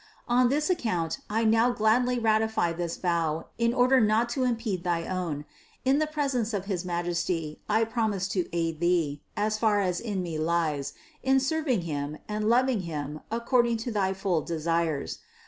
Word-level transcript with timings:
On 0.27 0.49
this 0.49 0.67
account 0.71 1.19
I 1.29 1.43
now 1.45 1.69
gladly 1.69 2.17
ratify 2.17 2.73
this 2.73 2.97
vow 2.97 3.49
in 3.59 3.71
order 3.71 4.01
not 4.01 4.29
to 4.29 4.43
impede 4.45 4.83
thy 4.83 5.05
own; 5.05 5.45
in 5.85 5.99
the 5.99 6.07
presence 6.07 6.55
of 6.55 6.65
his 6.65 6.83
Majesty 6.83 7.61
I 7.69 7.83
promise 7.83 8.27
to 8.29 8.49
aid 8.51 8.79
Thee, 8.79 9.21
as 9.37 9.59
far 9.59 9.79
as 9.79 9.99
in 9.99 10.23
me 10.23 10.39
lies, 10.39 10.93
in 11.21 11.39
serving 11.39 11.81
Him 11.81 12.17
and 12.27 12.49
loving 12.49 12.79
Him 12.79 13.19
according 13.29 13.77
to 13.85 13.91
thy 13.91 14.11
full 14.13 14.41
desires. 14.41 15.19